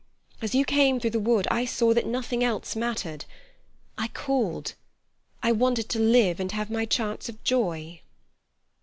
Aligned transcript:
As 0.41 0.55
you 0.55 0.65
came 0.65 0.99
through 0.99 1.11
the 1.11 1.19
wood 1.19 1.47
I 1.51 1.63
saw 1.63 1.93
that 1.93 2.07
nothing 2.07 2.43
else 2.43 2.75
mattered. 2.75 3.25
I 3.99 4.07
called. 4.07 4.73
I 5.43 5.51
wanted 5.51 5.89
to 5.89 5.99
live 5.99 6.39
and 6.39 6.51
have 6.53 6.71
my 6.71 6.85
chance 6.85 7.29
of 7.29 7.43
joy." 7.43 8.01